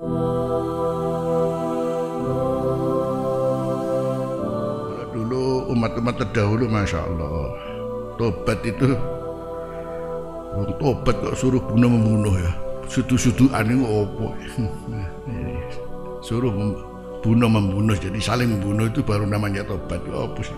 [0.00, 0.16] Dulu
[5.76, 7.52] umat-umat terdahulu Masya Allah
[8.16, 8.96] Tobat itu
[10.56, 12.48] Wong tobat kok suruh bunuh membunuh ya?
[12.88, 14.32] Sudu-sudu aneh opo
[16.24, 16.48] Suruh
[17.20, 20.00] bunuh membunuh Jadi saling membunuh itu baru namanya tobat.
[20.08, 20.56] Ya apa sih.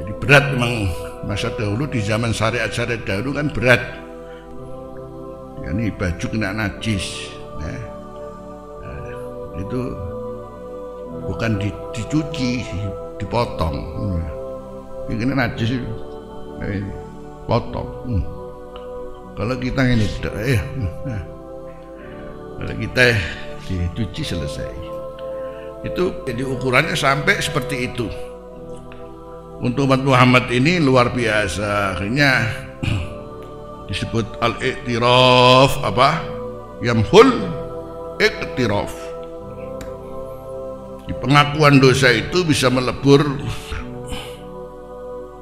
[0.00, 0.88] Jadi berat memang
[1.28, 3.84] masa dahulu di zaman syariat-syariat dahulu kan berat.
[3.84, 4.05] Ya,
[5.66, 7.74] ini baju kena najis ya.
[8.86, 9.12] Eh,
[9.60, 9.80] itu
[11.26, 12.62] bukan di- dicuci
[13.16, 14.22] dipotong Hmm.
[15.08, 15.80] ini kena najis.
[16.62, 16.80] Eh,
[17.44, 18.24] potong Hmm.
[19.36, 20.06] kalau kita ini
[20.48, 20.60] eh
[21.04, 21.22] nah.
[22.56, 23.04] kalau kita
[23.66, 24.70] dicuci selesai
[25.84, 28.08] itu jadi ukurannya sampai seperti itu
[29.60, 32.30] untuk umat Muhammad ini luar biasa akhirnya
[33.86, 36.22] disebut al-iktiraf apa?
[36.82, 37.30] Yamhul
[38.20, 38.92] iktiraf
[41.06, 43.22] di pengakuan dosa itu bisa melebur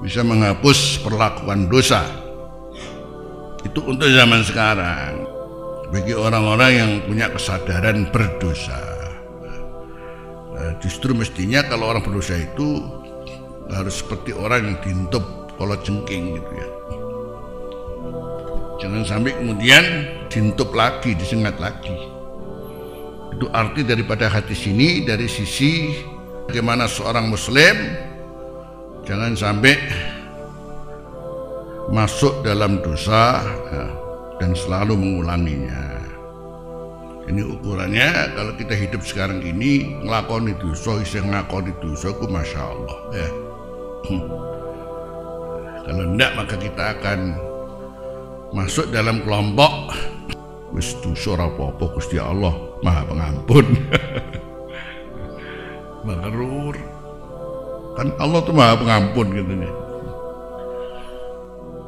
[0.04, 2.04] bisa menghapus perlakuan dosa.
[3.64, 5.24] Itu untuk zaman sekarang.
[5.88, 8.76] Bagi orang-orang yang punya kesadaran berdosa.
[10.52, 12.84] Nah, justru mestinya kalau orang berdosa itu
[13.72, 15.24] harus seperti orang yang diintup
[15.56, 16.68] kalau jengking gitu ya
[18.84, 19.84] jangan sampai kemudian
[20.28, 21.96] diintup lagi disengat lagi.
[23.32, 25.88] Itu arti daripada hadis ini dari sisi
[26.44, 27.72] bagaimana seorang muslim
[29.08, 29.72] jangan sampai
[31.88, 33.40] masuk dalam dosa
[33.72, 33.88] ya,
[34.36, 35.96] dan selalu mengulanginya.
[37.24, 42.98] Ini ukurannya kalau kita hidup sekarang ini ngelakoni dosa isih ngakoni dosa ku masya Allah
[43.16, 43.28] ya.
[44.04, 44.28] Hmm.
[45.88, 47.32] kalau enggak maka kita akan
[48.52, 49.94] masuk dalam kelompok.
[50.74, 52.52] Wis dosa ora apa-apa Gusti Allah.
[52.82, 53.66] Maha Pengampun.
[56.04, 56.76] Magrur
[57.94, 59.72] kan Allah tuh Maha Pengampun gitu nih.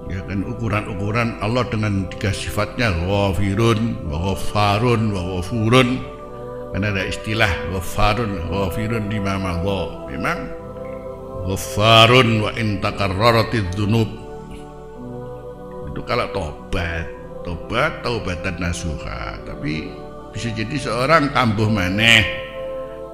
[0.07, 2.95] Ya kan ukuran-ukuran Allah dengan tiga sifatnya.
[2.95, 5.99] Ghafirun ghafarun ghafurun.
[6.71, 9.59] Kan ada istilah ghafarun ghafirun di mana
[10.07, 10.39] memang
[11.47, 14.26] ghafarun wa in takarraratid dzunub
[15.97, 17.09] itu kalau tobat
[17.41, 19.41] tobat taubatan nasuha.
[19.49, 19.89] Tapi
[20.29, 22.21] bisa jadi seorang kambuh maneh.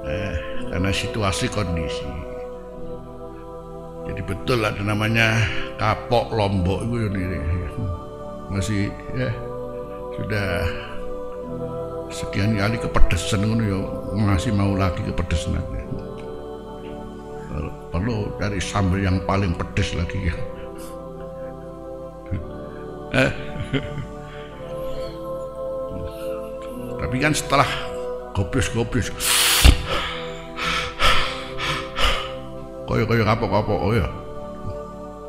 [0.03, 0.35] Eh,
[0.67, 2.11] karena situasi kondisi.
[4.03, 5.47] Jadi betul ada namanya
[5.79, 7.39] kapok lombok itu ini
[8.51, 9.31] masih ya
[10.19, 10.51] sudah
[12.11, 13.79] sekian kali kepedesan ngono ya
[14.27, 15.63] masih mau lagi kepedesan
[17.93, 20.35] perlu, dari sambal yang paling pedes lagi ya.
[27.03, 27.69] Tapi kan setelah
[28.33, 29.13] gobis-gobis
[32.89, 34.09] koyo koyo kapok kapok oh ya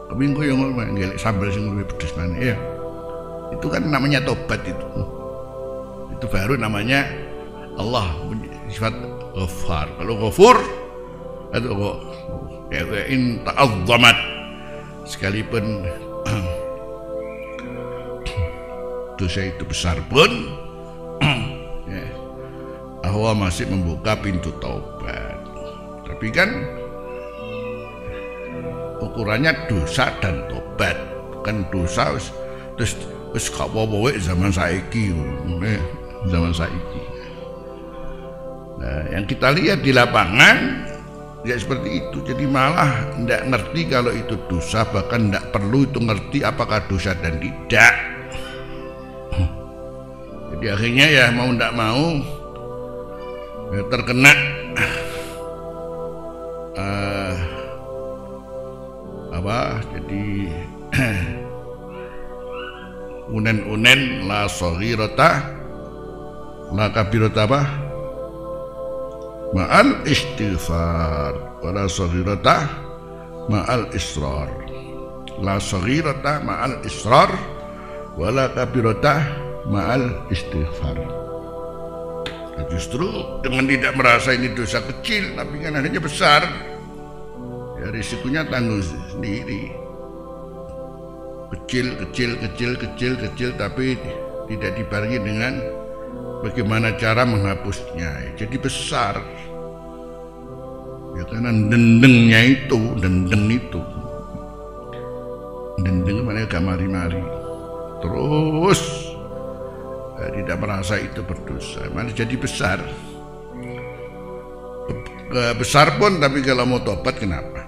[0.08, 2.56] tapi koyo ngono ngelek sambal sing lebih pedes mana ya
[3.54, 4.88] itu kan namanya tobat itu.
[6.18, 7.06] Itu baru namanya
[7.78, 8.18] Allah
[8.70, 8.94] sifat
[9.38, 9.88] ghafar.
[10.02, 10.58] Kalau ghafur
[11.54, 11.98] itu kok
[12.74, 12.82] ya,
[13.14, 14.18] in ta'azzamat.
[15.06, 15.86] Sekalipun
[19.24, 20.28] dosa itu besar pun
[21.88, 22.08] ya,
[23.08, 25.40] Allah masih membuka pintu taubat.
[26.04, 26.52] Tapi kan
[29.00, 31.00] ukurannya dosa dan tobat
[31.32, 32.20] bukan dosa
[32.76, 33.00] terus
[33.32, 35.16] wis gak apa-apa zaman saiki
[35.64, 35.80] eh,
[36.28, 37.02] zaman saiki.
[38.84, 40.84] Nah yang kita lihat di lapangan
[41.48, 42.20] ya seperti itu.
[42.28, 47.40] Jadi malah tidak ngerti kalau itu dosa bahkan tidak perlu itu ngerti apakah dosa dan
[47.40, 48.13] tidak
[50.64, 52.08] jadi akhirnya ya mau tidak mau
[53.76, 54.34] ya terkena
[56.80, 57.36] eh,
[59.36, 60.24] apa jadi
[63.36, 65.52] unen-unen la saghirata
[66.72, 67.62] la kabirata apa?
[69.52, 72.72] Ma'al istighfar wala saghirata
[73.52, 74.48] ma'al israr.
[75.44, 77.36] La saghirata ma'al israr
[78.16, 80.98] wala kabirata ma'al istighfar.
[82.54, 83.10] Nah, justru
[83.42, 86.42] dengan tidak merasa ini dosa kecil tapi kan adanya besar.
[87.82, 89.74] Ya risikonya tanggung sendiri.
[91.54, 93.98] Kecil kecil kecil kecil kecil tapi
[94.50, 95.54] tidak dibarengi dengan
[96.46, 98.38] bagaimana cara menghapusnya.
[98.38, 99.18] Jadi besar.
[101.14, 103.82] Ya karena dendengnya itu dendeng itu.
[105.82, 107.22] Dendeng mana gak mari-mari.
[108.02, 109.13] Terus
[110.32, 111.84] tidak merasa itu berdosa.
[111.92, 112.80] Mana jadi besar?
[115.58, 117.66] Besar pun tapi kalau mau tobat kenapa?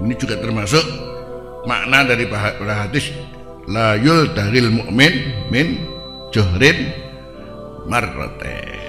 [0.00, 0.80] Ini juga termasuk
[1.68, 2.24] makna dari
[2.64, 3.12] hadis
[3.68, 5.14] la yul daril mu'min
[5.52, 5.84] min
[6.32, 6.88] johrin
[7.84, 8.80] marrote